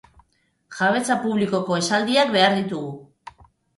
[0.77, 3.43] Jabetza publikoko esaldiak behar ditugu.